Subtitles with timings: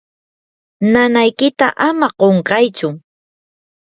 [0.91, 2.89] nanaykita ama qunqaychu.